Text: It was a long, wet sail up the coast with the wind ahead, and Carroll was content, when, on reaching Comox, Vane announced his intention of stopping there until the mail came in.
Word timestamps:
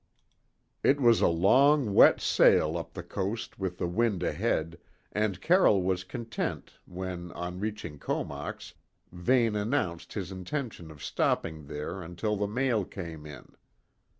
It 0.81 0.99
was 0.99 1.21
a 1.21 1.27
long, 1.27 1.93
wet 1.93 2.19
sail 2.19 2.75
up 2.75 2.93
the 2.95 3.03
coast 3.03 3.59
with 3.59 3.77
the 3.77 3.85
wind 3.85 4.23
ahead, 4.23 4.79
and 5.11 5.39
Carroll 5.39 5.83
was 5.83 6.03
content, 6.03 6.73
when, 6.87 7.31
on 7.33 7.59
reaching 7.59 7.99
Comox, 7.99 8.73
Vane 9.11 9.55
announced 9.55 10.13
his 10.13 10.31
intention 10.31 10.89
of 10.89 11.03
stopping 11.03 11.67
there 11.67 12.01
until 12.01 12.35
the 12.35 12.47
mail 12.47 12.83
came 12.83 13.27
in. 13.27 13.53